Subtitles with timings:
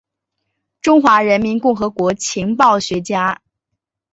[0.81, 3.39] 中华人民共和国情报学家。